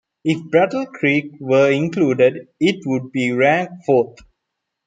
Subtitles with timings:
[0.23, 4.17] If Battle Creek were included, it would be ranked fourth.